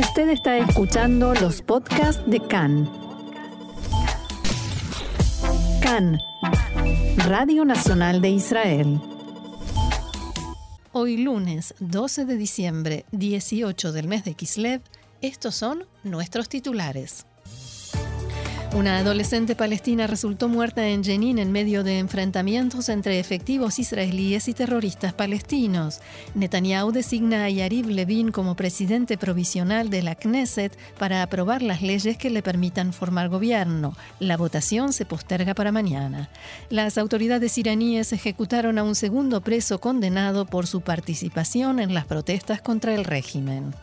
Usted 0.00 0.30
está 0.30 0.56
escuchando 0.56 1.34
los 1.34 1.60
podcasts 1.60 2.22
de 2.26 2.40
CAN. 2.40 2.90
CAN, 5.82 6.18
Radio 7.28 7.66
Nacional 7.66 8.22
de 8.22 8.30
Israel. 8.30 8.98
Hoy 10.92 11.18
lunes 11.18 11.74
12 11.80 12.24
de 12.24 12.36
diciembre, 12.38 13.04
18 13.12 13.92
del 13.92 14.08
mes 14.08 14.24
de 14.24 14.32
Kislev, 14.32 14.80
estos 15.20 15.54
son 15.54 15.84
nuestros 16.02 16.48
titulares. 16.48 17.26
Una 18.72 18.98
adolescente 18.98 19.56
palestina 19.56 20.06
resultó 20.06 20.48
muerta 20.48 20.86
en 20.86 21.02
Jenin 21.02 21.40
en 21.40 21.50
medio 21.50 21.82
de 21.82 21.98
enfrentamientos 21.98 22.88
entre 22.88 23.18
efectivos 23.18 23.80
israelíes 23.80 24.46
y 24.46 24.54
terroristas 24.54 25.12
palestinos. 25.12 26.00
Netanyahu 26.36 26.92
designa 26.92 27.44
a 27.44 27.50
Yariv 27.50 27.88
Levin 27.88 28.30
como 28.30 28.54
presidente 28.54 29.18
provisional 29.18 29.90
de 29.90 30.02
la 30.02 30.14
Knesset 30.14 30.78
para 31.00 31.24
aprobar 31.24 31.62
las 31.62 31.82
leyes 31.82 32.16
que 32.16 32.30
le 32.30 32.44
permitan 32.44 32.92
formar 32.92 33.28
gobierno. 33.28 33.96
La 34.20 34.36
votación 34.36 34.92
se 34.92 35.04
posterga 35.04 35.52
para 35.52 35.72
mañana. 35.72 36.30
Las 36.68 36.96
autoridades 36.96 37.58
iraníes 37.58 38.12
ejecutaron 38.12 38.78
a 38.78 38.84
un 38.84 38.94
segundo 38.94 39.40
preso 39.40 39.80
condenado 39.80 40.46
por 40.46 40.68
su 40.68 40.80
participación 40.80 41.80
en 41.80 41.92
las 41.92 42.06
protestas 42.06 42.62
contra 42.62 42.94
el 42.94 43.04
régimen. 43.04 43.74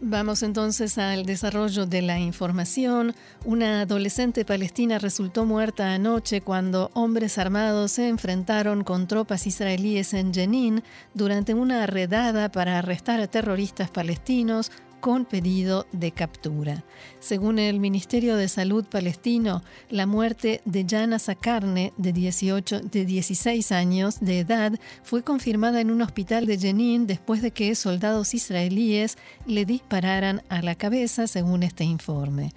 Vamos 0.00 0.44
entonces 0.44 0.96
al 0.96 1.26
desarrollo 1.26 1.84
de 1.84 2.02
la 2.02 2.20
información. 2.20 3.16
Una 3.44 3.80
adolescente 3.80 4.44
palestina 4.44 5.00
resultó 5.00 5.44
muerta 5.44 5.92
anoche 5.92 6.40
cuando 6.40 6.92
hombres 6.94 7.36
armados 7.36 7.92
se 7.92 8.06
enfrentaron 8.06 8.84
con 8.84 9.08
tropas 9.08 9.48
israelíes 9.48 10.14
en 10.14 10.32
Jenin 10.32 10.84
durante 11.14 11.52
una 11.52 11.84
redada 11.88 12.48
para 12.52 12.78
arrestar 12.78 13.20
a 13.20 13.26
terroristas 13.26 13.90
palestinos 13.90 14.70
con 15.00 15.24
pedido 15.24 15.86
de 15.92 16.12
captura. 16.12 16.84
Según 17.20 17.58
el 17.58 17.80
Ministerio 17.80 18.36
de 18.36 18.48
Salud 18.48 18.84
palestino, 18.84 19.62
la 19.90 20.06
muerte 20.06 20.60
de 20.64 20.86
Jana 20.88 21.18
Sakarne, 21.18 21.92
de, 21.96 22.12
18, 22.12 22.80
de 22.80 23.04
16 23.04 23.72
años 23.72 24.20
de 24.20 24.40
edad, 24.40 24.72
fue 25.02 25.22
confirmada 25.22 25.80
en 25.80 25.90
un 25.90 26.02
hospital 26.02 26.46
de 26.46 26.58
Jenin 26.58 27.06
después 27.06 27.42
de 27.42 27.50
que 27.50 27.74
soldados 27.74 28.34
israelíes 28.34 29.18
le 29.46 29.64
dispararan 29.64 30.42
a 30.48 30.62
la 30.62 30.74
cabeza, 30.74 31.26
según 31.26 31.62
este 31.62 31.84
informe. 31.84 32.52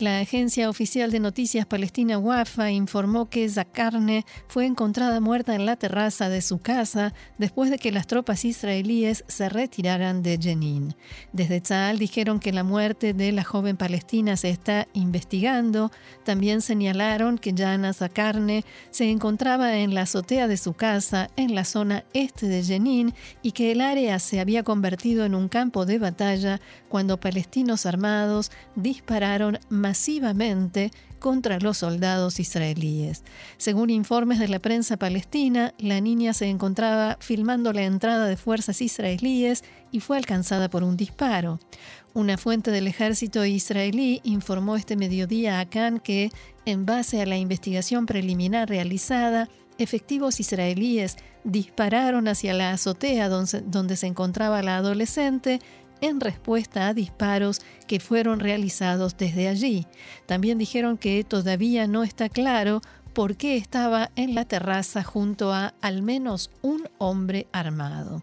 La 0.00 0.18
agencia 0.18 0.68
oficial 0.68 1.12
de 1.12 1.20
noticias 1.20 1.66
palestina 1.66 2.18
WAFA 2.18 2.72
informó 2.72 3.30
que 3.30 3.48
Zakarne 3.48 4.26
fue 4.48 4.66
encontrada 4.66 5.20
muerta 5.20 5.54
en 5.54 5.66
la 5.66 5.76
terraza 5.76 6.28
de 6.28 6.42
su 6.42 6.58
casa 6.58 7.14
después 7.38 7.70
de 7.70 7.78
que 7.78 7.92
las 7.92 8.08
tropas 8.08 8.44
israelíes 8.44 9.22
se 9.28 9.48
retiraran 9.48 10.24
de 10.24 10.36
Jenin. 10.36 10.96
Desde 11.32 11.60
Tzal 11.60 12.00
dijeron 12.00 12.40
que 12.40 12.52
la 12.52 12.64
muerte 12.64 13.14
de 13.14 13.30
la 13.30 13.44
joven 13.44 13.76
palestina 13.76 14.36
se 14.36 14.50
está 14.50 14.88
investigando. 14.94 15.92
También 16.24 16.60
señalaron 16.60 17.38
que 17.38 17.54
Jana 17.56 17.92
Zakarne 17.92 18.64
se 18.90 19.08
encontraba 19.08 19.76
en 19.76 19.94
la 19.94 20.02
azotea 20.02 20.48
de 20.48 20.56
su 20.56 20.72
casa 20.72 21.30
en 21.36 21.54
la 21.54 21.64
zona 21.64 22.02
este 22.14 22.48
de 22.48 22.64
Jenin 22.64 23.14
y 23.42 23.52
que 23.52 23.70
el 23.70 23.80
área 23.80 24.18
se 24.18 24.40
había 24.40 24.64
convertido 24.64 25.24
en 25.24 25.36
un 25.36 25.48
campo 25.48 25.86
de 25.86 26.00
batalla 26.00 26.60
cuando 26.88 27.20
palestinos 27.20 27.86
armados 27.86 28.50
dispararon 28.74 29.60
masivamente 29.84 30.90
contra 31.18 31.58
los 31.58 31.76
soldados 31.76 32.40
israelíes. 32.40 33.22
Según 33.58 33.90
informes 33.90 34.38
de 34.38 34.48
la 34.48 34.60
prensa 34.60 34.96
palestina, 34.96 35.74
la 35.78 36.00
niña 36.00 36.32
se 36.32 36.46
encontraba 36.46 37.18
filmando 37.20 37.74
la 37.74 37.82
entrada 37.82 38.26
de 38.26 38.38
fuerzas 38.38 38.80
israelíes 38.80 39.62
y 39.92 40.00
fue 40.00 40.16
alcanzada 40.16 40.70
por 40.70 40.84
un 40.84 40.96
disparo. 40.96 41.60
Una 42.14 42.38
fuente 42.38 42.70
del 42.70 42.86
ejército 42.86 43.44
israelí 43.44 44.22
informó 44.24 44.76
este 44.76 44.96
mediodía 44.96 45.60
a 45.60 45.68
Khan 45.68 45.98
que, 45.98 46.30
en 46.64 46.86
base 46.86 47.20
a 47.20 47.26
la 47.26 47.36
investigación 47.36 48.06
preliminar 48.06 48.70
realizada, 48.70 49.50
efectivos 49.76 50.40
israelíes 50.40 51.16
dispararon 51.44 52.26
hacia 52.26 52.54
la 52.54 52.70
azotea 52.70 53.28
donde, 53.28 53.96
se 53.96 54.06
encontraba 54.06 54.62
la 54.62 54.78
adolescente 54.78 55.60
en 56.00 56.20
respuesta 56.20 56.88
a 56.88 56.94
disparos 56.94 57.60
que 57.86 58.00
fueron 58.00 58.40
realizados 58.40 59.16
desde 59.16 59.48
allí. 59.48 59.86
También 60.26 60.58
dijeron 60.58 60.98
que 60.98 61.24
todavía 61.24 61.86
no 61.86 62.02
está 62.04 62.28
claro 62.28 62.80
por 63.12 63.36
qué 63.36 63.56
estaba 63.56 64.10
en 64.16 64.34
la 64.34 64.44
terraza 64.44 65.02
junto 65.02 65.52
a 65.52 65.74
al 65.80 66.02
menos 66.02 66.50
un 66.62 66.88
hombre 66.98 67.46
armado. 67.52 68.22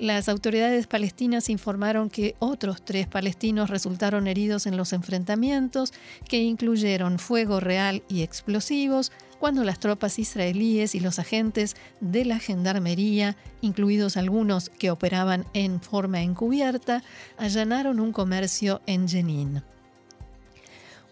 Las 0.00 0.30
autoridades 0.30 0.86
palestinas 0.86 1.50
informaron 1.50 2.08
que 2.08 2.34
otros 2.38 2.82
tres 2.82 3.06
palestinos 3.06 3.68
resultaron 3.68 4.28
heridos 4.28 4.66
en 4.66 4.78
los 4.78 4.94
enfrentamientos, 4.94 5.92
que 6.26 6.38
incluyeron 6.38 7.18
fuego 7.18 7.60
real 7.60 8.02
y 8.08 8.22
explosivos, 8.22 9.12
cuando 9.38 9.62
las 9.62 9.78
tropas 9.78 10.18
israelíes 10.18 10.94
y 10.94 11.00
los 11.00 11.18
agentes 11.18 11.76
de 12.00 12.24
la 12.24 12.38
gendarmería, 12.38 13.36
incluidos 13.60 14.16
algunos 14.16 14.70
que 14.70 14.90
operaban 14.90 15.44
en 15.52 15.82
forma 15.82 16.22
encubierta, 16.22 17.02
allanaron 17.36 18.00
un 18.00 18.12
comercio 18.12 18.80
en 18.86 19.06
Jenin. 19.06 19.62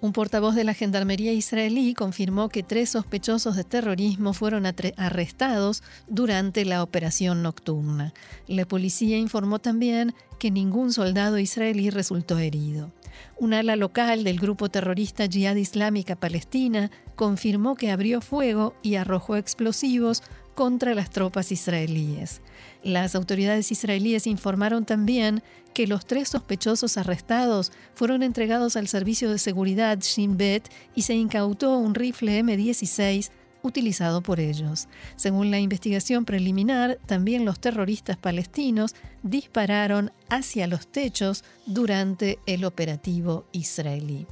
Un 0.00 0.12
portavoz 0.12 0.54
de 0.54 0.62
la 0.62 0.74
Gendarmería 0.74 1.32
israelí 1.32 1.92
confirmó 1.92 2.48
que 2.50 2.62
tres 2.62 2.90
sospechosos 2.90 3.56
de 3.56 3.64
terrorismo 3.64 4.32
fueron 4.32 4.64
arrestados 4.96 5.82
durante 6.06 6.64
la 6.64 6.84
operación 6.84 7.42
nocturna. 7.42 8.14
La 8.46 8.64
policía 8.64 9.18
informó 9.18 9.58
también 9.58 10.14
que 10.38 10.52
ningún 10.52 10.92
soldado 10.92 11.38
israelí 11.38 11.90
resultó 11.90 12.38
herido. 12.38 12.92
Un 13.36 13.54
ala 13.54 13.74
local 13.74 14.22
del 14.22 14.38
grupo 14.38 14.68
terrorista 14.68 15.26
Jihad 15.26 15.56
Islámica 15.56 16.14
Palestina 16.14 16.92
confirmó 17.16 17.74
que 17.74 17.90
abrió 17.90 18.20
fuego 18.20 18.74
y 18.82 18.94
arrojó 18.94 19.34
explosivos 19.34 20.22
contra 20.58 20.92
las 20.92 21.10
tropas 21.10 21.52
israelíes. 21.52 22.40
Las 22.82 23.14
autoridades 23.14 23.70
israelíes 23.70 24.26
informaron 24.26 24.84
también 24.84 25.44
que 25.72 25.86
los 25.86 26.04
tres 26.04 26.30
sospechosos 26.30 26.96
arrestados 26.96 27.70
fueron 27.94 28.24
entregados 28.24 28.74
al 28.74 28.88
servicio 28.88 29.30
de 29.30 29.38
seguridad 29.38 30.00
Shin 30.00 30.36
Bet 30.36 30.68
y 30.96 31.02
se 31.02 31.14
incautó 31.14 31.78
un 31.78 31.94
rifle 31.94 32.42
M16 32.42 33.30
utilizado 33.62 34.20
por 34.20 34.40
ellos. 34.40 34.88
Según 35.14 35.52
la 35.52 35.60
investigación 35.60 36.24
preliminar, 36.24 36.98
también 37.06 37.44
los 37.44 37.60
terroristas 37.60 38.16
palestinos 38.16 38.96
dispararon 39.22 40.10
hacia 40.28 40.66
los 40.66 40.88
techos 40.88 41.44
durante 41.66 42.40
el 42.46 42.64
operativo 42.64 43.46
israelí. 43.52 44.26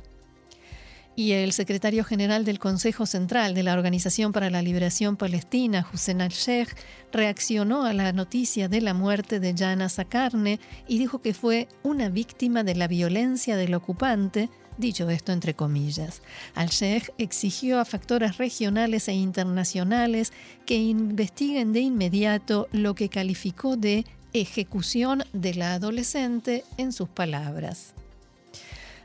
Y 1.17 1.33
el 1.33 1.53
secretario 1.53 2.05
general 2.05 2.45
del 2.45 2.59
Consejo 2.59 3.07
Central 3.07 3.55
de 3.55 3.63
la 3.63 3.73
Organización 3.73 4.33
para 4.33 4.51
la 4.51 4.61
Liberación 4.61 5.17
Palestina, 5.17 5.89
Hussein 5.93 6.21
al-Sheikh, 6.21 6.77
reaccionó 7.11 7.85
a 7.85 7.95
la 7.95 8.13
noticia 8.13 8.69
de 8.69 8.83
la 8.83 8.93
muerte 8.93 9.41
de 9.41 9.55
Jana 9.57 9.89
Sakarne 9.89 10.61
y 10.87 10.99
dijo 10.99 11.23
que 11.23 11.33
fue 11.33 11.69
una 11.83 12.11
víctima 12.11 12.65
de 12.65 12.75
la 12.75 12.87
violencia 12.87 13.57
del 13.57 13.75
ocupante 13.75 14.51
Dicho 14.79 15.09
esto 15.09 15.33
entre 15.33 15.55
comillas, 15.55 16.21
al-Sheikh 16.55 17.13
exigió 17.17 17.81
a 17.81 17.87
factores 17.87 18.37
regionales 18.37 19.09
e 19.09 19.15
internacionales 19.15 20.35
que 20.67 20.77
investiguen 20.77 21.73
de 21.73 21.81
inmediato 21.81 22.69
lo 22.73 22.95
que 22.95 23.09
calificó 23.09 23.77
de 23.77 24.05
ejecución 24.35 25.25
de 25.33 25.55
la 25.55 25.75
adolescente 25.75 26.63
en 26.77 26.93
sus 26.93 27.09
palabras. 27.09 27.95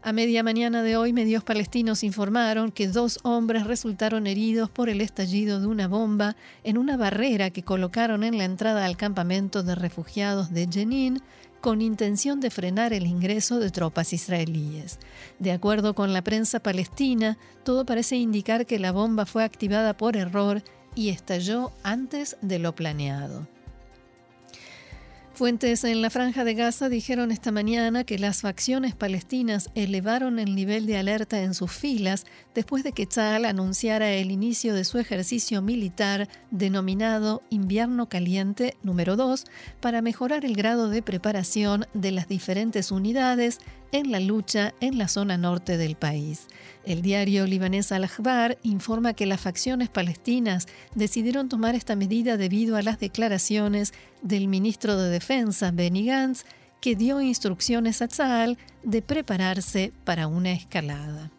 A 0.03 0.13
media 0.13 0.41
mañana 0.41 0.81
de 0.81 0.97
hoy, 0.97 1.13
medios 1.13 1.43
palestinos 1.43 2.03
informaron 2.03 2.71
que 2.71 2.87
dos 2.87 3.19
hombres 3.21 3.67
resultaron 3.67 4.25
heridos 4.25 4.67
por 4.67 4.89
el 4.89 4.99
estallido 4.99 5.59
de 5.59 5.67
una 5.67 5.87
bomba 5.87 6.35
en 6.63 6.79
una 6.79 6.97
barrera 6.97 7.51
que 7.51 7.61
colocaron 7.61 8.23
en 8.23 8.39
la 8.39 8.45
entrada 8.45 8.85
al 8.85 8.97
campamento 8.97 9.61
de 9.61 9.75
refugiados 9.75 10.51
de 10.51 10.67
Jenin 10.67 11.21
con 11.61 11.83
intención 11.83 12.39
de 12.39 12.49
frenar 12.49 12.93
el 12.93 13.05
ingreso 13.05 13.59
de 13.59 13.69
tropas 13.69 14.11
israelíes. 14.11 14.97
De 15.37 15.51
acuerdo 15.51 15.93
con 15.93 16.13
la 16.13 16.23
prensa 16.23 16.59
palestina, 16.59 17.37
todo 17.63 17.85
parece 17.85 18.15
indicar 18.15 18.65
que 18.65 18.79
la 18.79 18.91
bomba 18.91 19.27
fue 19.27 19.43
activada 19.43 19.95
por 19.95 20.17
error 20.17 20.63
y 20.95 21.09
estalló 21.09 21.71
antes 21.83 22.37
de 22.41 22.57
lo 22.57 22.73
planeado. 22.73 23.47
Fuentes 25.41 25.83
en 25.85 26.03
la 26.03 26.11
franja 26.11 26.43
de 26.43 26.53
Gaza 26.53 26.87
dijeron 26.87 27.31
esta 27.31 27.51
mañana 27.51 28.03
que 28.03 28.19
las 28.19 28.41
facciones 28.41 28.93
palestinas 28.93 29.71
elevaron 29.73 30.37
el 30.37 30.53
nivel 30.53 30.85
de 30.85 30.97
alerta 30.97 31.41
en 31.41 31.55
sus 31.55 31.71
filas 31.71 32.27
después 32.53 32.83
de 32.83 32.91
que 32.91 33.07
Tzal 33.07 33.45
anunciara 33.45 34.11
el 34.11 34.29
inicio 34.29 34.75
de 34.75 34.83
su 34.83 34.99
ejercicio 34.99 35.63
militar 35.63 36.29
denominado 36.51 37.41
Invierno 37.49 38.07
Caliente 38.07 38.77
número 38.83 39.15
2 39.15 39.45
para 39.79 40.03
mejorar 40.03 40.45
el 40.45 40.55
grado 40.55 40.89
de 40.89 41.01
preparación 41.01 41.87
de 41.95 42.11
las 42.11 42.27
diferentes 42.27 42.91
unidades 42.91 43.57
en 43.91 44.11
la 44.11 44.19
lucha 44.19 44.73
en 44.79 44.97
la 44.97 45.07
zona 45.07 45.37
norte 45.37 45.77
del 45.77 45.95
país. 45.95 46.47
El 46.85 47.01
diario 47.01 47.45
libanés 47.45 47.91
Al-Akhbar 47.91 48.57
informa 48.63 49.13
que 49.13 49.25
las 49.25 49.41
facciones 49.41 49.89
palestinas 49.89 50.67
decidieron 50.95 51.49
tomar 51.49 51.75
esta 51.75 51.95
medida 51.95 52.37
debido 52.37 52.75
a 52.77 52.81
las 52.81 52.99
declaraciones 52.99 53.93
del 54.21 54.47
ministro 54.47 54.97
de 54.97 55.09
Defensa, 55.09 55.71
Benny 55.71 56.05
Gantz, 56.05 56.45
que 56.79 56.95
dio 56.95 57.21
instrucciones 57.21 58.01
a 58.01 58.07
Tzal 58.07 58.57
de 58.83 59.01
prepararse 59.01 59.93
para 60.03 60.27
una 60.27 60.51
escalada. 60.51 61.31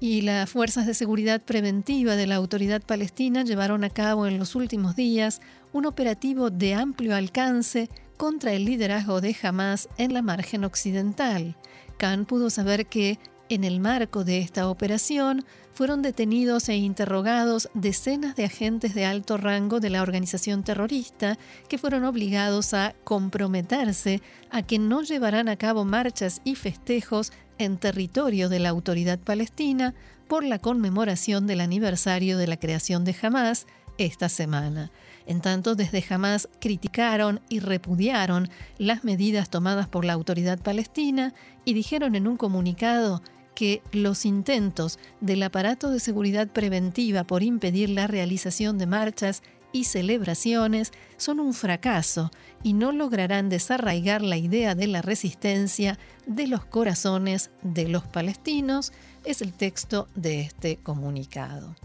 Y 0.00 0.22
las 0.22 0.48
fuerzas 0.48 0.86
de 0.86 0.94
seguridad 0.94 1.42
preventiva 1.42 2.16
de 2.16 2.26
la 2.26 2.36
autoridad 2.36 2.82
palestina 2.82 3.44
llevaron 3.44 3.84
a 3.84 3.90
cabo 3.90 4.26
en 4.26 4.38
los 4.38 4.54
últimos 4.54 4.96
días 4.96 5.40
un 5.72 5.84
operativo 5.84 6.50
de 6.50 6.74
amplio 6.74 7.14
alcance 7.14 7.90
contra 8.20 8.52
el 8.52 8.66
liderazgo 8.66 9.22
de 9.22 9.34
Hamas 9.42 9.88
en 9.96 10.12
la 10.12 10.20
margen 10.20 10.64
occidental. 10.64 11.56
Khan 11.96 12.26
pudo 12.26 12.50
saber 12.50 12.84
que 12.84 13.18
en 13.48 13.64
el 13.64 13.80
marco 13.80 14.24
de 14.24 14.40
esta 14.40 14.68
operación 14.68 15.46
fueron 15.72 16.02
detenidos 16.02 16.68
e 16.68 16.76
interrogados 16.76 17.70
decenas 17.72 18.36
de 18.36 18.44
agentes 18.44 18.94
de 18.94 19.06
alto 19.06 19.38
rango 19.38 19.80
de 19.80 19.88
la 19.88 20.02
organización 20.02 20.64
terrorista 20.64 21.38
que 21.66 21.78
fueron 21.78 22.04
obligados 22.04 22.74
a 22.74 22.94
comprometerse 23.04 24.20
a 24.50 24.60
que 24.64 24.78
no 24.78 25.00
llevarán 25.00 25.48
a 25.48 25.56
cabo 25.56 25.86
marchas 25.86 26.42
y 26.44 26.56
festejos 26.56 27.32
en 27.56 27.78
territorio 27.78 28.50
de 28.50 28.58
la 28.58 28.68
autoridad 28.68 29.18
palestina 29.18 29.94
por 30.28 30.44
la 30.44 30.58
conmemoración 30.58 31.46
del 31.46 31.62
aniversario 31.62 32.36
de 32.36 32.48
la 32.48 32.58
creación 32.58 33.02
de 33.06 33.16
Hamas 33.22 33.66
esta 33.96 34.28
semana. 34.28 34.90
En 35.26 35.40
tanto, 35.40 35.74
desde 35.74 36.04
Hamas 36.08 36.48
criticaron 36.60 37.40
y 37.48 37.60
repudiaron 37.60 38.48
las 38.78 39.04
medidas 39.04 39.50
tomadas 39.50 39.88
por 39.88 40.04
la 40.04 40.14
autoridad 40.14 40.58
palestina 40.60 41.34
y 41.64 41.74
dijeron 41.74 42.14
en 42.14 42.26
un 42.26 42.36
comunicado 42.36 43.22
que 43.54 43.82
los 43.92 44.24
intentos 44.24 44.98
del 45.20 45.42
aparato 45.42 45.90
de 45.90 46.00
seguridad 46.00 46.48
preventiva 46.48 47.24
por 47.24 47.42
impedir 47.42 47.90
la 47.90 48.06
realización 48.06 48.78
de 48.78 48.86
marchas 48.86 49.42
y 49.72 49.84
celebraciones 49.84 50.92
son 51.16 51.40
un 51.40 51.54
fracaso 51.54 52.30
y 52.62 52.72
no 52.72 52.92
lograrán 52.92 53.48
desarraigar 53.48 54.22
la 54.22 54.36
idea 54.36 54.74
de 54.74 54.86
la 54.86 55.02
resistencia 55.02 55.98
de 56.26 56.46
los 56.46 56.64
corazones 56.64 57.50
de 57.62 57.88
los 57.88 58.04
palestinos, 58.04 58.92
es 59.24 59.42
el 59.42 59.52
texto 59.52 60.08
de 60.14 60.40
este 60.40 60.76
comunicado. 60.76 61.76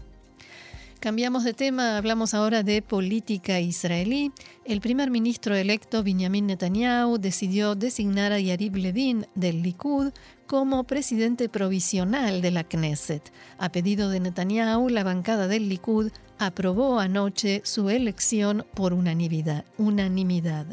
Cambiamos 1.00 1.44
de 1.44 1.52
tema, 1.52 1.98
hablamos 1.98 2.32
ahora 2.32 2.62
de 2.62 2.80
política 2.80 3.60
israelí. 3.60 4.32
El 4.64 4.80
primer 4.80 5.10
ministro 5.10 5.54
electo 5.54 6.02
Benjamin 6.02 6.46
Netanyahu 6.46 7.18
decidió 7.18 7.74
designar 7.74 8.32
a 8.32 8.40
Yarib 8.40 8.76
Levin 8.76 9.26
del 9.34 9.62
Likud 9.62 10.12
como 10.46 10.84
presidente 10.84 11.50
provisional 11.50 12.40
de 12.40 12.50
la 12.50 12.64
Knesset. 12.64 13.30
A 13.58 13.68
pedido 13.68 14.08
de 14.08 14.20
Netanyahu, 14.20 14.88
la 14.88 15.04
bancada 15.04 15.48
del 15.48 15.68
Likud 15.68 16.10
aprobó 16.38 16.98
anoche 16.98 17.60
su 17.64 17.90
elección 17.90 18.64
por 18.74 18.94
unanimidad. 18.94 19.64
unanimidad. 19.76 20.66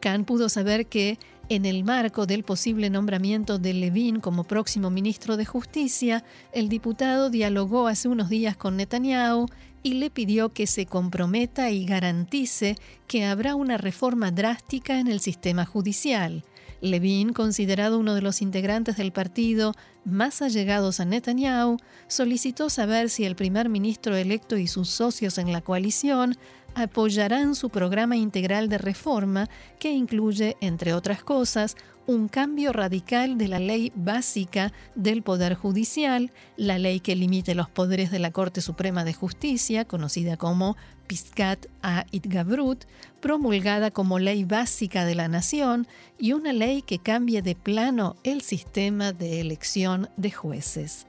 Khan 0.00 0.24
pudo 0.24 0.48
saber 0.48 0.86
que 0.86 1.18
en 1.48 1.64
el 1.64 1.84
marco 1.84 2.26
del 2.26 2.42
posible 2.42 2.90
nombramiento 2.90 3.58
de 3.58 3.72
Levin 3.72 4.20
como 4.20 4.44
próximo 4.44 4.90
ministro 4.90 5.36
de 5.36 5.44
Justicia, 5.44 6.24
el 6.52 6.68
diputado 6.68 7.30
dialogó 7.30 7.86
hace 7.86 8.08
unos 8.08 8.28
días 8.28 8.56
con 8.56 8.76
Netanyahu 8.76 9.46
y 9.82 9.94
le 9.94 10.10
pidió 10.10 10.48
que 10.48 10.66
se 10.66 10.86
comprometa 10.86 11.70
y 11.70 11.84
garantice 11.84 12.76
que 13.06 13.24
habrá 13.24 13.54
una 13.54 13.78
reforma 13.78 14.32
drástica 14.32 14.98
en 14.98 15.06
el 15.06 15.20
sistema 15.20 15.64
judicial. 15.64 16.42
Levin, 16.80 17.32
considerado 17.32 17.98
uno 17.98 18.14
de 18.14 18.22
los 18.22 18.42
integrantes 18.42 18.96
del 18.96 19.12
partido 19.12 19.74
más 20.06 20.40
allegados 20.40 21.00
a 21.00 21.04
Netanyahu, 21.04 21.76
solicitó 22.08 22.70
saber 22.70 23.10
si 23.10 23.24
el 23.24 23.36
primer 23.36 23.68
ministro 23.68 24.16
electo 24.16 24.56
y 24.56 24.66
sus 24.66 24.88
socios 24.88 25.36
en 25.36 25.52
la 25.52 25.60
coalición 25.60 26.36
apoyarán 26.74 27.54
su 27.54 27.70
programa 27.70 28.16
integral 28.16 28.68
de 28.68 28.78
reforma 28.78 29.48
que 29.78 29.92
incluye, 29.92 30.56
entre 30.60 30.92
otras 30.94 31.22
cosas, 31.22 31.76
un 32.06 32.28
cambio 32.28 32.72
radical 32.72 33.36
de 33.36 33.48
la 33.48 33.58
ley 33.58 33.92
básica 33.96 34.72
del 34.94 35.22
Poder 35.22 35.54
Judicial, 35.54 36.30
la 36.56 36.78
ley 36.78 37.00
que 37.00 37.16
limite 37.16 37.54
los 37.54 37.68
poderes 37.68 38.10
de 38.10 38.18
la 38.18 38.30
Corte 38.30 38.60
Suprema 38.60 39.04
de 39.04 39.14
Justicia, 39.14 39.86
conocida 39.86 40.36
como 40.36 40.76
Piscat 41.06 41.66
a 41.82 42.04
Itgabrut, 42.10 42.84
promulgada 43.20 43.90
como 43.90 44.18
ley 44.18 44.44
básica 44.44 45.04
de 45.04 45.14
la 45.14 45.28
nación, 45.28 45.88
y 46.18 46.32
una 46.32 46.52
ley 46.52 46.82
que 46.82 46.98
cambie 46.98 47.42
de 47.42 47.56
plano 47.56 48.16
el 48.22 48.42
sistema 48.42 49.12
de 49.12 49.40
elección 49.40 49.95
de 50.16 50.30
jueces. 50.30 51.06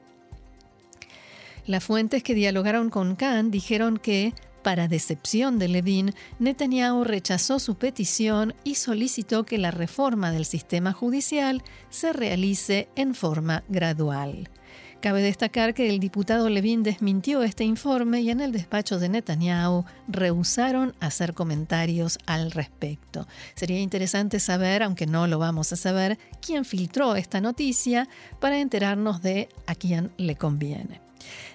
Las 1.66 1.84
fuentes 1.84 2.24
que 2.24 2.34
dialogaron 2.34 2.90
con 2.90 3.16
Khan 3.16 3.52
dijeron 3.52 3.98
que 3.98 4.34
para 4.64 4.90
decepción 4.90 5.60
de 5.60 5.70
Levin, 5.70 6.14
Netanyahu 6.40 7.06
rechazó 7.06 7.58
su 7.58 7.76
petición 7.76 8.54
y 8.66 8.76
solicitó 8.76 9.46
que 9.46 9.58
la 9.58 9.72
reforma 9.72 10.32
del 10.32 10.46
sistema 10.46 10.92
judicial 10.92 11.64
se 11.90 12.12
realice 12.12 12.90
en 12.98 13.16
forma 13.16 13.64
gradual. 13.70 14.50
Cabe 15.00 15.22
destacar 15.22 15.76
que 15.76 15.90
el 15.90 16.00
diputado 16.00 16.50
Levin 16.50 16.82
desmintió 16.82 17.44
este 17.44 17.64
informe 17.64 18.22
y 18.22 18.32
en 18.32 18.42
el 18.42 18.52
despacho 18.52 18.98
de 18.98 19.10
Netanyahu 19.10 19.86
rehusaron 20.08 20.96
hacer 21.00 21.36
comentarios 21.36 22.18
al 22.26 22.52
respecto. 22.52 23.28
Sería 23.54 23.80
interesante 23.80 24.40
saber, 24.40 24.82
aunque 24.82 25.06
no 25.06 25.28
lo 25.28 25.38
vamos 25.38 25.72
a 25.72 25.76
saber, 25.76 26.18
quién 26.42 26.66
filtró 26.66 27.16
esta 27.16 27.42
noticia 27.42 28.10
para 28.40 28.60
enterarnos 28.60 29.22
de 29.22 29.50
a 29.68 29.76
quién 29.76 30.12
le 30.18 30.36
conviene. 30.36 31.00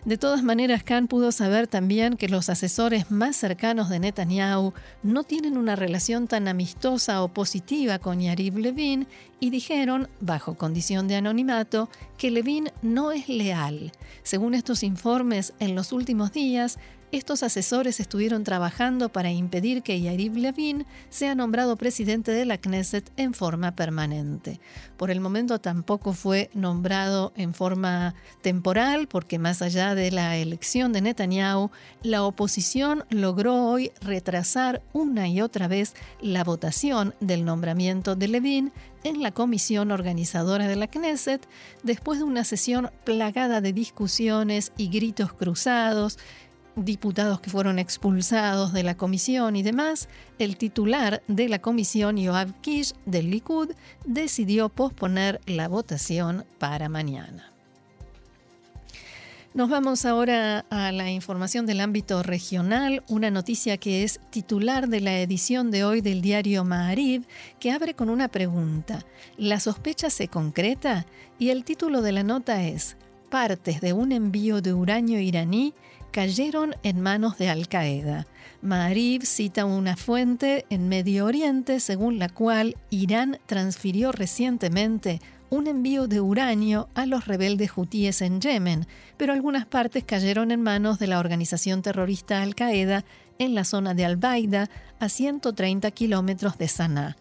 De 0.05 0.19
todas 0.19 0.43
maneras, 0.43 0.83
Khan 0.83 1.07
pudo 1.07 1.31
saber 1.31 1.69
también 1.69 2.17
que 2.17 2.29
los 2.29 2.49
asesores 2.49 3.13
más 3.13 3.37
cercanos 3.37 3.89
de 3.89 4.01
Netanyahu 4.01 4.73
no 5.05 5.23
tienen 5.23 5.57
una 5.57 5.77
relación 5.77 6.27
tan 6.27 6.49
amistosa 6.49 7.23
o 7.23 7.29
positiva 7.29 8.01
con 8.01 8.19
Yarib 8.19 8.59
Levin 8.59 9.07
y 9.39 9.51
dijeron, 9.51 10.09
bajo 10.19 10.55
condición 10.55 11.07
de 11.07 11.15
anonimato, 11.15 11.89
que 12.19 12.33
Levin 12.33 12.71
no 12.83 13.13
es 13.13 13.29
leal. 13.29 13.93
Según 14.25 14.55
estos 14.55 14.83
informes, 14.83 15.55
en 15.61 15.77
los 15.77 15.93
últimos 15.93 16.33
días, 16.33 16.81
estos 17.13 17.43
asesores 17.43 18.01
estuvieron 18.01 18.43
trabajando 18.43 19.11
para 19.11 19.31
impedir 19.31 19.83
que 19.83 20.01
Yariv 20.01 20.35
Levin 20.37 20.87
sea 21.11 21.35
nombrado 21.35 21.77
presidente 21.77 22.33
de 22.33 22.47
la 22.47 22.57
Knesset 22.57 23.13
en 23.19 23.35
forma 23.35 23.77
permanente. 23.77 24.61
Por 24.97 25.11
el 25.11 25.21
momento 25.21 25.61
tampoco 25.61 26.15
fue 26.15 26.51
nombrado 26.55 27.35
en 27.37 27.53
forma 27.53 28.15
temporal, 28.41 29.09
porque 29.09 29.39
más 29.39 29.61
allá 29.61 29.95
de 29.95 30.11
la 30.11 30.39
elección 30.39 30.95
de 30.95 31.03
Netanyahu, 31.03 31.71
la 32.03 32.25
oposición 32.25 33.05
logró 33.11 33.67
hoy 33.67 33.93
retrasar 34.01 34.83
una 34.95 35.29
y 35.29 35.43
otra 35.43 35.69
vez 35.69 35.95
la 36.23 36.45
votación 36.45 37.15
del 37.21 37.45
nombramiento 37.45 38.17
de 38.17 38.29
Levin 38.29 38.73
en 39.05 39.23
la 39.23 39.33
comisión 39.33 39.91
organizadora 39.91 40.67
de 40.67 40.77
la 40.77 40.87
Knesset, 40.87 41.47
después 41.83 42.21
de 42.21 42.25
una 42.25 42.45
sesión 42.45 42.91
plagada 43.05 43.61
de 43.61 43.73
discusiones 43.73 44.73
y 44.77 44.89
gritos 44.89 45.33
cruzados, 45.33 46.19
diputados 46.77 47.41
que 47.41 47.51
fueron 47.51 47.79
expulsados 47.79 48.73
de 48.73 48.83
la 48.83 48.97
comisión 48.97 49.57
y 49.57 49.63
demás, 49.63 50.09
el 50.39 50.57
titular 50.57 51.23
de 51.29 51.49
la 51.49 51.61
comisión, 51.61 52.17
Yoav 52.17 52.53
Kish, 52.61 52.95
del 53.07 53.31
Likud, 53.31 53.71
decidió 54.05 54.69
posponer 54.69 55.41
la 55.47 55.69
votación 55.69 56.45
para 56.59 56.89
mañana. 56.89 57.53
Nos 59.55 59.69
vamos 59.69 60.07
ahora 60.07 60.65
a 60.71 60.93
la 60.93 61.11
información 61.11 61.67
del 61.67 61.83
ámbito 61.83 62.23
regional, 62.23 63.05
una 63.09 63.31
noticia 63.31 63.77
que 63.77 64.03
es 64.03 64.19
titular 64.31 64.89
de 64.89 65.03
la 65.03 65.21
edición 65.21 65.71
de 65.71 65.85
hoy 65.85 66.01
del 66.01 66.23
diario 66.23 66.65
Maariv, 66.65 67.27
que 67.61 67.71
abre 67.71 67.93
con 67.93 68.09
una 68.09 68.29
pregunta. 68.29 69.05
¿La 69.37 69.61
sospecha 69.61 70.09
se 70.09 70.29
concreta? 70.29 71.05
Y 71.39 71.51
el 71.51 71.65
título 71.65 72.01
de 72.01 72.13
la 72.13 72.23
nota 72.23 72.63
es 72.63 72.97
Partes 73.29 73.83
de 73.83 73.93
un 73.93 74.13
envío 74.13 74.63
de 74.63 74.73
uranio 74.73 75.21
iraní 75.21 75.75
cayeron 76.13 76.77
en 76.83 77.01
manos 77.01 77.39
de 77.39 77.49
Al 77.49 77.67
Qaeda. 77.67 78.27
Maariv 78.61 79.25
cita 79.25 79.65
una 79.65 79.97
fuente 79.97 80.67
en 80.71 80.89
Medio 80.89 81.25
Oriente 81.25 81.81
según 81.81 82.19
la 82.19 82.29
cual 82.29 82.77
Irán 82.91 83.39
transfirió 83.47 84.13
recientemente 84.13 85.21
un 85.49 85.67
envío 85.67 86.07
de 86.07 86.21
uranio 86.21 86.89
a 86.95 87.07
los 87.07 87.27
rebeldes 87.27 87.73
hutíes 87.77 88.23
en 88.23 88.41
Yemen, 88.41 88.87
pero 89.17 89.33
algunas 89.33 89.67
partes 89.67 90.05
cayeron 90.05 90.51
en 90.51 90.63
manos 90.63 90.99
de 90.99 91.07
la 91.07 91.19
organización 91.19 91.83
terrorista 91.83 92.43
Al 92.43 92.55
Qaeda 92.55 93.05
en 93.39 93.55
la 93.55 93.65
zona 93.65 93.95
de 93.95 94.05
Al-Baida, 94.05 94.71
a 95.01 95.09
130 95.09 95.91
kilómetros 95.91 96.59
de 96.59 96.69
Sanaa. 96.69 97.17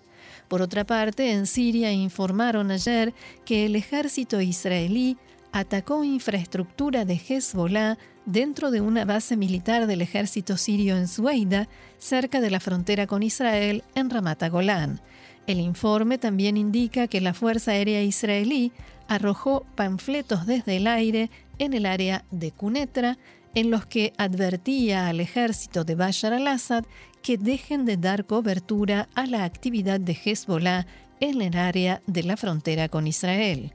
Por 0.48 0.62
otra 0.62 0.86
parte, 0.86 1.31
en 1.31 1.48
Siria 1.48 1.91
informaron 1.91 2.71
ayer 2.71 3.13
que 3.45 3.65
el 3.65 3.75
ejército 3.75 4.41
israelí 4.41 5.17
atacó 5.51 6.03
infraestructura 6.03 7.05
de 7.05 7.15
Hezbollah 7.15 7.98
dentro 8.25 8.72
de 8.72 8.82
una 8.82 9.06
base 9.06 9.38
militar 9.38 9.88
del 9.88 10.01
ejército 10.01 10.58
sirio 10.58 10.98
en 10.98 11.08
Sueida, 11.08 11.68
cerca 11.98 12.42
de 12.42 12.51
la 12.51 12.60
frontera 12.60 13.08
con 13.08 13.24
Israel, 13.24 13.84
en 13.96 14.10
Ramat 14.10 14.50
Golán. 14.50 15.01
El 15.48 15.60
informe 15.60 16.18
también 16.18 16.58
indica 16.58 17.08
que 17.08 17.22
la 17.22 17.34
Fuerza 17.34 17.72
Aérea 17.72 18.01
Israelí 18.04 18.72
arrojó 19.08 19.66
panfletos 19.75 20.46
desde 20.46 20.78
el 20.78 20.88
aire 20.88 21.30
en 21.58 21.74
el 21.74 21.86
área 21.86 22.24
de 22.32 22.51
Cunetra 22.51 23.18
en 23.54 23.70
los 23.70 23.86
que 23.86 24.13
advertía 24.18 25.08
al 25.08 25.20
ejército 25.20 25.84
de 25.84 25.96
Bashar 25.96 26.34
al-Assad 26.34 26.86
que 27.22 27.38
dejen 27.38 27.86
de 27.86 27.98
dar 27.98 28.25
cobertura 28.25 29.10
a 29.13 29.25
la 29.25 29.44
actividad 29.44 30.00
de 30.00 30.18
Hezbollah 30.24 30.86
en 31.20 31.42
el 31.42 31.58
área 31.58 32.01
de 32.08 32.24
la 32.24 32.38
frontera 32.38 32.90
con 32.90 33.08
Israel. 33.08 33.74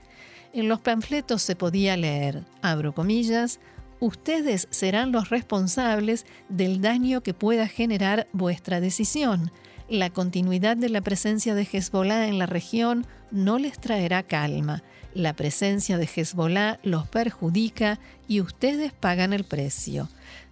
En 0.52 0.68
los 0.68 0.80
panfletos 0.80 1.42
se 1.42 1.54
podía 1.54 1.96
leer, 1.96 2.42
abro 2.62 2.94
comillas, 2.94 3.60
ustedes 4.00 4.68
serán 4.70 5.12
los 5.12 5.30
responsables 5.30 6.26
del 6.48 6.80
daño 6.80 7.22
que 7.22 7.34
pueda 7.34 7.68
generar 7.68 8.28
vuestra 8.32 8.80
decisión. 8.80 9.50
La 9.88 10.10
continuidad 10.10 10.76
de 10.76 10.88
la 10.88 11.00
presencia 11.00 11.54
de 11.54 11.68
Hezbollah 11.70 12.26
en 12.26 12.38
la 12.38 12.46
región 12.46 13.06
no 13.30 13.58
les 13.58 13.78
traerá 13.78 14.22
calma. 14.22 14.82
La 15.14 15.34
presencia 15.34 15.96
de 15.96 16.08
Hezbollah 16.14 16.78
los 16.82 17.08
perjudica 17.08 17.98
y 18.28 18.40
ustedes 18.40 18.92
pagan 18.92 19.32
el 19.32 19.44
precio. 19.44 20.08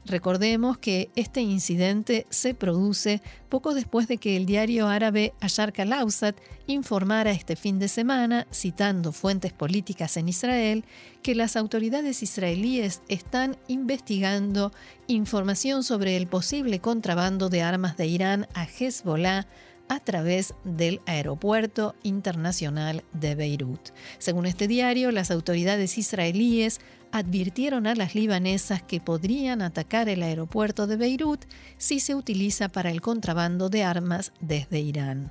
Recordemos 0.07 0.77
que 0.77 1.11
este 1.17 1.41
incidente 1.41 2.27
se 2.29 2.53
produce 2.53 3.23
poco 3.49 3.73
después 3.73 4.07
de 4.07 4.19
que 4.19 4.37
el 4.37 4.45
diario 4.45 4.87
árabe 4.89 5.33
Asharq 5.41 5.81
al-Awsat 5.81 6.37
informara 6.67 7.31
este 7.31 7.57
fin 7.57 7.79
de 7.79 7.89
semana, 7.89 8.47
citando 8.53 9.13
fuentes 9.13 9.55
políticas 9.55 10.19
en 10.19 10.29
Israel, 10.29 10.85
que 11.23 11.35
las 11.35 11.57
autoridades 11.57 12.23
israelíes 12.23 13.01
están 13.09 13.57
investigando 13.67 14.73
información 15.07 15.83
sobre 15.83 16.17
el 16.17 16.27
posible 16.27 16.81
contrabando 16.81 17.49
de 17.49 17.63
armas 17.63 17.97
de 17.97 18.07
Irán 18.07 18.47
a 18.55 18.65
Hezbollah 18.65 19.47
a 19.89 20.01
través 20.01 20.55
del 20.65 21.01
Aeropuerto 21.07 21.95
Internacional 22.03 23.05
de 23.13 23.35
Beirut. 23.35 23.91
Según 24.19 24.47
este 24.47 24.69
diario, 24.69 25.11
las 25.11 25.31
autoridades 25.31 25.99
israelíes 25.99 26.81
advirtieron 27.13 27.87
a 27.87 27.95
las 27.95 28.15
libanesas 28.15 28.83
que 28.83 29.01
podrían 29.01 29.63
atacar 29.63 30.09
el 30.09 30.23
aeropuerto 30.23 30.87
de 30.87 30.97
Beirut 30.97 31.45
si 31.79 32.01
se 32.01 32.15
utiliza 32.15 32.69
para 32.69 32.91
el 32.91 33.01
contrabando 33.01 33.69
de 33.69 33.85
armas 33.85 34.33
desde 34.41 34.81
Irán. 34.81 35.31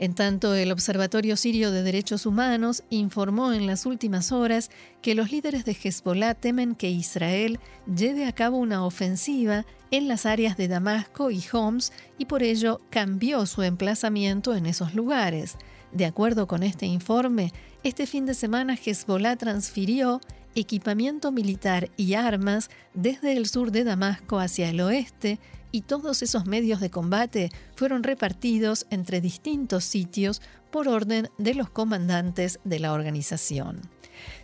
En 0.00 0.14
tanto, 0.14 0.54
el 0.54 0.70
Observatorio 0.70 1.36
Sirio 1.36 1.72
de 1.72 1.82
Derechos 1.82 2.24
Humanos 2.24 2.84
informó 2.88 3.52
en 3.52 3.66
las 3.66 3.84
últimas 3.84 4.30
horas 4.30 4.70
que 5.02 5.16
los 5.16 5.32
líderes 5.32 5.64
de 5.64 5.72
Hezbollah 5.72 6.34
temen 6.34 6.76
que 6.76 6.88
Israel 6.88 7.58
lleve 7.92 8.26
a 8.26 8.32
cabo 8.32 8.58
una 8.58 8.84
ofensiva 8.84 9.66
en 9.90 10.06
las 10.06 10.24
áreas 10.24 10.56
de 10.56 10.68
Damasco 10.68 11.32
y 11.32 11.42
Homs 11.52 11.92
y 12.16 12.26
por 12.26 12.44
ello 12.44 12.80
cambió 12.90 13.44
su 13.46 13.62
emplazamiento 13.62 14.54
en 14.54 14.66
esos 14.66 14.94
lugares. 14.94 15.56
De 15.90 16.06
acuerdo 16.06 16.46
con 16.46 16.62
este 16.62 16.86
informe, 16.86 17.52
este 17.82 18.06
fin 18.06 18.24
de 18.24 18.34
semana 18.34 18.76
Hezbollah 18.76 19.36
transfirió 19.36 20.20
equipamiento 20.60 21.32
militar 21.32 21.90
y 21.96 22.14
armas 22.14 22.70
desde 22.94 23.36
el 23.36 23.46
sur 23.46 23.70
de 23.70 23.84
Damasco 23.84 24.38
hacia 24.38 24.68
el 24.68 24.80
oeste 24.80 25.38
y 25.70 25.82
todos 25.82 26.22
esos 26.22 26.46
medios 26.46 26.80
de 26.80 26.90
combate 26.90 27.50
fueron 27.76 28.02
repartidos 28.02 28.86
entre 28.90 29.20
distintos 29.20 29.84
sitios 29.84 30.40
por 30.70 30.88
orden 30.88 31.28
de 31.38 31.54
los 31.54 31.70
comandantes 31.70 32.58
de 32.64 32.78
la 32.78 32.92
organización. 32.92 33.80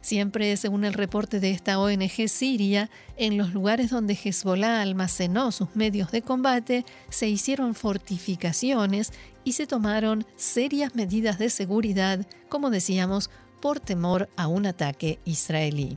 Siempre 0.01 0.57
según 0.57 0.85
el 0.85 0.93
reporte 0.93 1.41
de 1.41 1.51
esta 1.51 1.81
ONG 1.81 2.29
siria, 2.29 2.91
en 3.17 3.37
los 3.37 3.53
lugares 3.53 3.91
donde 3.91 4.15
Hezbollah 4.15 4.83
almacenó 4.83 5.51
sus 5.51 5.75
medios 5.75 6.13
de 6.13 6.23
combate, 6.23 6.85
se 7.09 7.29
hicieron 7.29 7.75
fortificaciones 7.75 9.13
y 9.43 9.53
se 9.53 9.67
tomaron 9.67 10.27
serias 10.37 10.95
medidas 10.95 11.39
de 11.39 11.51
seguridad, 11.51 12.25
como 12.49 12.71
decíamos, 12.71 13.31
por 13.65 13.81
temor 13.81 14.29
a 14.37 14.47
un 14.47 14.67
ataque 14.67 15.21
israelí. 15.25 15.97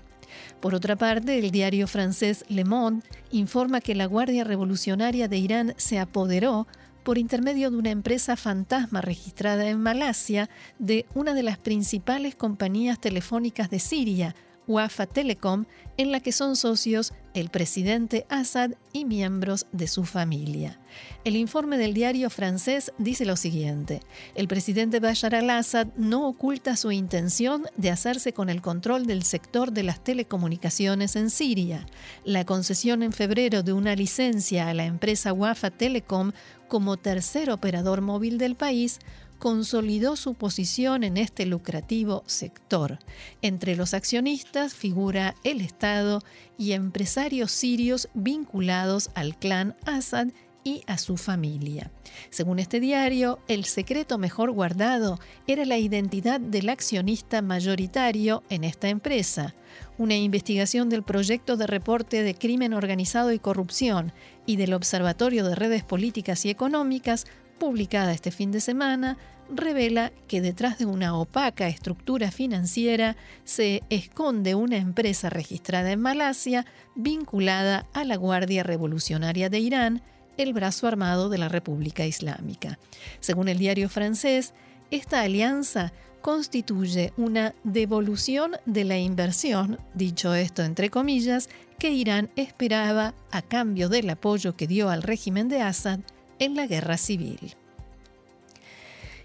Por 0.62 0.74
otra 0.74 0.96
parte, 0.96 1.38
el 1.38 1.52
diario 1.52 1.86
francés 1.86 2.46
Le 2.48 2.64
Monde 2.64 3.06
informa 3.30 3.82
que 3.82 3.94
la 3.94 4.06
Guardia 4.06 4.46
Revolucionaria 4.46 5.28
de 5.28 5.38
Irán 5.38 5.74
se 5.76 6.00
apoderó 6.00 6.66
por 7.04 7.18
intermedio 7.18 7.70
de 7.70 7.76
una 7.76 7.90
empresa 7.90 8.38
fantasma 8.38 9.02
registrada 9.02 9.68
en 9.68 9.82
Malasia 9.82 10.50
de 10.80 11.08
una 11.14 11.34
de 11.34 11.44
las 11.44 11.58
principales 11.58 12.36
compañías 12.36 13.02
telefónicas 13.02 13.70
de 13.70 13.80
Siria, 13.80 14.34
Wafa 14.68 15.06
Telecom, 15.06 15.66
en 15.98 16.12
la 16.12 16.20
que 16.20 16.32
son 16.32 16.56
socios 16.56 17.14
el 17.34 17.50
presidente 17.50 18.26
Assad 18.30 18.72
y 18.94 19.06
miembros 19.06 19.68
de 19.72 19.88
su 19.88 20.06
familia. 20.06 20.80
El 21.24 21.36
informe 21.36 21.78
del 21.78 21.94
diario 21.94 22.30
francés 22.30 22.92
dice 22.98 23.26
lo 23.26 23.36
siguiente, 23.36 24.02
el 24.36 24.48
presidente 24.48 25.00
Bashar 25.00 25.36
al-Assad 25.36 25.88
no 25.96 26.28
oculta 26.28 26.76
su 26.76 26.92
intención 26.92 27.66
de 27.76 27.92
hacerse 27.92 28.34
con 28.34 28.50
el 28.50 28.62
control 28.62 29.06
del 29.06 29.24
sector 29.24 29.72
de 29.72 29.84
las 29.84 30.04
telecomunicaciones 30.04 31.16
en 31.16 31.30
Siria. 31.30 31.86
La 32.24 32.46
concesión 32.46 33.04
en 33.04 33.14
febrero 33.14 33.64
de 33.64 33.74
una 33.74 33.96
licencia 33.96 34.68
a 34.68 34.74
la 34.74 34.86
empresa 34.86 35.34
Wafa 35.34 35.70
Telecom 35.70 36.32
como 36.68 36.98
tercer 36.98 37.50
operador 37.52 38.02
móvil 38.02 38.38
del 38.38 38.56
país 38.56 39.00
consolidó 39.40 40.16
su 40.16 40.34
posición 40.34 41.04
en 41.04 41.18
este 41.18 41.46
lucrativo 41.46 42.24
sector. 42.26 43.00
Entre 43.42 43.76
los 43.76 43.94
accionistas 43.94 44.74
figura 44.74 45.36
el 45.44 45.62
Estado 45.62 46.22
y 46.58 46.74
empresarios 46.74 47.52
sirios 47.52 48.10
vinculados 48.14 49.10
al 49.16 49.38
clan 49.38 49.76
Assad 49.86 50.28
y 50.68 50.84
a 50.86 50.98
su 50.98 51.16
familia. 51.16 51.92
Según 52.30 52.60
este 52.60 52.82
diario, 52.82 53.40
el 53.48 53.64
secreto 53.64 54.18
mejor 54.18 54.52
guardado 54.52 55.18
era 55.48 55.64
la 55.64 55.78
identidad 55.78 56.42
del 56.42 56.68
accionista 56.68 57.42
mayoritario 57.42 58.44
en 58.50 58.66
esta 58.66 58.90
empresa. 58.90 59.56
Una 59.98 60.18
investigación 60.18 60.90
del 60.90 61.04
proyecto 61.04 61.56
de 61.56 61.68
reporte 61.68 62.22
de 62.22 62.36
crimen 62.36 62.74
organizado 62.74 63.32
y 63.32 63.40
corrupción 63.40 64.12
y 64.46 64.58
del 64.58 64.74
Observatorio 64.74 65.46
de 65.46 65.56
Redes 65.56 65.84
Políticas 65.84 66.44
y 66.46 66.50
Económicas 66.50 67.28
publicada 67.58 68.14
este 68.14 68.32
fin 68.32 68.52
de 68.52 68.62
semana, 68.62 69.18
revela 69.54 70.12
que 70.28 70.42
detrás 70.42 70.78
de 70.78 70.86
una 70.86 71.16
opaca 71.16 71.68
estructura 71.68 72.32
financiera 72.32 73.16
se 73.44 73.84
esconde 73.90 74.56
una 74.56 74.78
empresa 74.78 75.30
registrada 75.30 75.92
en 75.92 76.02
Malasia 76.02 76.66
vinculada 76.96 77.88
a 77.94 78.04
la 78.04 78.16
Guardia 78.16 78.64
Revolucionaria 78.64 79.50
de 79.50 79.60
Irán, 79.60 80.02
el 80.38 80.54
brazo 80.54 80.88
armado 80.88 81.30
de 81.30 81.38
la 81.38 81.50
República 81.50 82.06
Islámica. 82.06 82.78
Según 83.20 83.48
el 83.48 83.58
diario 83.58 83.90
francés, 83.90 84.54
esta 84.92 85.22
alianza 85.22 85.94
constituye 86.22 87.14
una 87.18 87.54
devolución 87.64 88.58
de 88.66 88.84
la 88.84 88.98
inversión, 88.98 89.80
dicho 89.94 90.34
esto 90.34 90.64
entre 90.64 90.90
comillas, 90.90 91.50
que 91.80 91.92
Irán 91.92 92.30
esperaba 92.36 93.14
a 93.32 93.42
cambio 93.42 93.88
del 93.88 94.10
apoyo 94.10 94.56
que 94.56 94.68
dio 94.68 94.90
al 94.90 95.04
régimen 95.04 95.48
de 95.48 95.62
Assad 95.62 96.00
en 96.40 96.56
la 96.56 96.68
guerra 96.68 96.98
civil. 96.98 97.56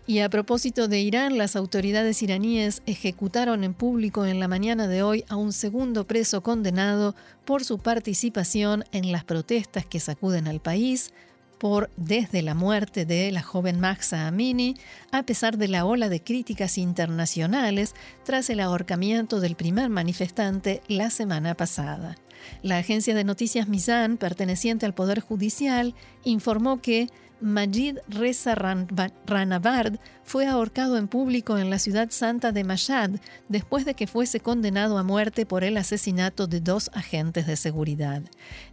Y 0.04 0.18
a 0.18 0.28
propósito 0.28 0.88
de 0.88 1.00
Irán, 1.00 1.38
las 1.38 1.54
autoridades 1.54 2.22
iraníes 2.22 2.82
ejecutaron 2.86 3.62
en 3.62 3.72
público 3.72 4.26
en 4.26 4.40
la 4.40 4.48
mañana 4.48 4.88
de 4.88 5.02
hoy 5.02 5.24
a 5.28 5.36
un 5.36 5.52
segundo 5.52 6.06
preso 6.06 6.42
condenado 6.42 7.14
por 7.44 7.64
su 7.64 7.78
participación 7.78 8.84
en 8.90 9.12
las 9.12 9.22
protestas 9.24 9.86
que 9.86 10.00
sacuden 10.00 10.48
al 10.48 10.60
país, 10.60 11.12
por 11.62 11.90
desde 11.96 12.42
la 12.42 12.54
muerte 12.54 13.06
de 13.06 13.30
la 13.30 13.40
joven 13.40 13.78
Maxa 13.78 14.26
Amini, 14.26 14.74
a 15.12 15.22
pesar 15.22 15.56
de 15.56 15.68
la 15.68 15.84
ola 15.84 16.08
de 16.08 16.20
críticas 16.20 16.76
internacionales 16.76 17.94
tras 18.24 18.50
el 18.50 18.58
ahorcamiento 18.58 19.38
del 19.38 19.54
primer 19.54 19.88
manifestante 19.88 20.82
la 20.88 21.10
semana 21.10 21.54
pasada. 21.54 22.16
La 22.62 22.78
agencia 22.78 23.14
de 23.14 23.24
noticias 23.24 23.68
Mizan, 23.68 24.16
perteneciente 24.16 24.86
al 24.86 24.94
Poder 24.94 25.20
Judicial, 25.20 25.94
informó 26.24 26.80
que 26.80 27.08
Majid 27.42 27.98
Reza 28.08 28.54
Ranabard 28.54 29.98
fue 30.24 30.46
ahorcado 30.46 30.96
en 30.96 31.08
público 31.08 31.58
en 31.58 31.70
la 31.70 31.78
ciudad 31.78 32.10
santa 32.10 32.52
de 32.52 32.64
Mashhad 32.64 33.10
después 33.48 33.84
de 33.84 33.94
que 33.94 34.06
fuese 34.06 34.40
condenado 34.40 34.96
a 34.96 35.02
muerte 35.02 35.44
por 35.44 35.64
el 35.64 35.76
asesinato 35.76 36.46
de 36.46 36.60
dos 36.60 36.90
agentes 36.94 37.46
de 37.46 37.56
seguridad. 37.56 38.22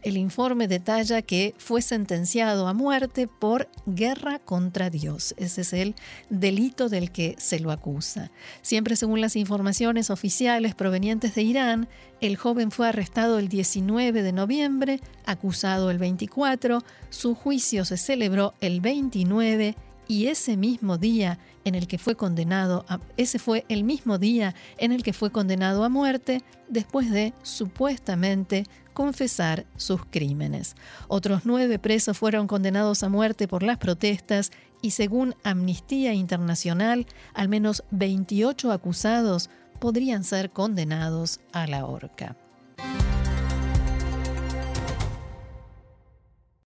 El 0.03 0.17
informe 0.17 0.67
detalla 0.67 1.21
que 1.21 1.55
fue 1.57 1.81
sentenciado 1.81 2.67
a 2.67 2.73
muerte 2.73 3.27
por 3.27 3.67
guerra 3.87 4.39
contra 4.39 4.89
Dios. 4.89 5.33
Ese 5.37 5.61
es 5.61 5.73
el 5.73 5.95
delito 6.29 6.87
del 6.87 7.11
que 7.11 7.35
se 7.39 7.59
lo 7.59 7.71
acusa. 7.71 8.31
Siempre 8.61 8.95
según 8.95 9.19
las 9.19 9.35
informaciones 9.35 10.09
oficiales 10.09 10.75
provenientes 10.75 11.35
de 11.35 11.41
Irán, 11.41 11.89
el 12.21 12.37
joven 12.37 12.69
fue 12.69 12.87
arrestado 12.87 13.39
el 13.39 13.47
19 13.47 14.21
de 14.21 14.33
noviembre, 14.33 14.99
acusado 15.29 15.91
el 15.91 15.97
24, 15.97 16.83
su 17.09 17.35
juicio 17.35 17.85
se 17.85 17.97
celebró 17.97 18.53
el 18.61 18.81
29 18.81 19.75
y 20.07 20.27
ese 20.27 20.57
mismo 20.57 20.97
día 20.97 21.37
en 21.65 21.75
el 21.75 21.87
que 21.87 21.99
fue 21.99 22.15
condenado 22.15 22.83
a, 22.89 22.99
ese 23.15 23.37
fue 23.37 23.63
el 23.69 23.83
mismo 23.83 24.17
día 24.17 24.55
en 24.77 24.91
el 24.91 25.03
que 25.03 25.13
fue 25.13 25.31
condenado 25.31 25.83
a 25.83 25.89
muerte 25.89 26.41
después 26.67 27.11
de 27.11 27.33
supuestamente 27.43 28.65
confesar 28.93 29.65
sus 29.77 30.03
crímenes. 30.05 30.75
Otros 31.07 31.41
nueve 31.45 31.77
presos 31.77 32.17
fueron 32.17 32.47
condenados 32.47 33.03
a 33.03 33.09
muerte 33.09 33.47
por 33.47 33.61
las 33.61 33.77
protestas 33.77 34.51
y 34.81 34.91
según 34.91 35.35
Amnistía 35.43 36.13
Internacional, 36.13 37.05
al 37.35 37.47
menos 37.47 37.83
28 37.91 38.71
acusados 38.71 39.51
podrían 39.79 40.23
ser 40.23 40.49
condenados 40.49 41.39
a 41.51 41.67
la 41.67 41.85
horca. 41.85 42.35